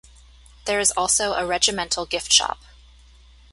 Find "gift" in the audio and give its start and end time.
2.07-2.33